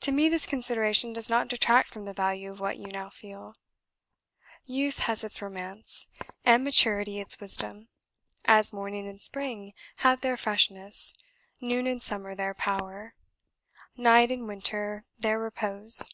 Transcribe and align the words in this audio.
To 0.00 0.10
me 0.10 0.28
this 0.28 0.46
consideration 0.48 1.12
does 1.12 1.30
not 1.30 1.46
detract 1.46 1.88
from 1.90 2.06
the 2.06 2.12
value 2.12 2.50
of 2.50 2.58
what 2.58 2.76
you 2.76 2.88
now 2.88 3.08
feel. 3.08 3.54
Youth 4.64 4.98
has 5.06 5.22
its 5.22 5.40
romance, 5.40 6.08
and 6.44 6.64
maturity 6.64 7.20
its 7.20 7.38
wisdom, 7.38 7.86
as 8.46 8.72
morning 8.72 9.06
and 9.06 9.20
spring 9.22 9.72
have 9.98 10.22
their 10.22 10.36
freshness, 10.36 11.14
noon 11.60 11.86
and 11.86 12.02
summer 12.02 12.34
their 12.34 12.54
power, 12.54 13.14
night 13.96 14.32
and 14.32 14.48
winter 14.48 15.04
their 15.18 15.38
repose. 15.38 16.10